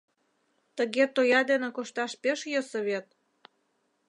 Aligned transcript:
Тыге 0.77 1.03
тоя 1.15 1.41
дене 1.49 1.69
кошташ 1.75 2.11
пеш 2.21 2.39
йӧсӧ 2.51 2.79
вет? 2.87 3.07